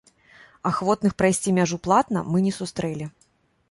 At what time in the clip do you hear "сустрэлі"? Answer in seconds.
2.61-3.05